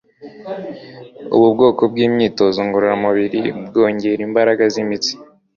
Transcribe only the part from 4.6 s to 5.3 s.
zimitsi